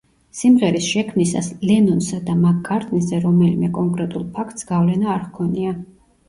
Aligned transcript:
სიმღერის 0.37 0.85
შექმნისას 0.93 1.49
ლენონსა 1.71 2.21
და 2.29 2.35
მაკ-კარტნიზე 2.45 3.19
რომელიმე 3.27 3.69
კონკრეტულ 3.77 4.25
ფაქტს 4.39 4.67
გავლენა 4.73 5.13
არ 5.19 5.23
ჰქონია. 5.29 5.77